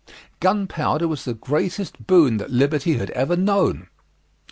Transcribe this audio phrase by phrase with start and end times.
[0.39, 3.87] Gunpowder was the greatest boon that liberty had ever known."